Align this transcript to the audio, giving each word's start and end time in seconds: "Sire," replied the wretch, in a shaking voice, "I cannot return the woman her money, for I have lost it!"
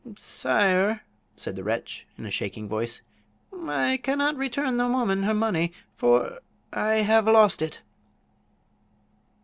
"Sire," 0.17 1.01
replied 1.37 1.55
the 1.57 1.63
wretch, 1.63 2.07
in 2.17 2.25
a 2.25 2.31
shaking 2.31 2.67
voice, 2.67 3.03
"I 3.67 3.97
cannot 4.01 4.35
return 4.35 4.77
the 4.77 4.87
woman 4.87 5.21
her 5.21 5.33
money, 5.35 5.73
for 5.95 6.39
I 6.73 7.03
have 7.05 7.27
lost 7.27 7.61
it!" 7.61 7.81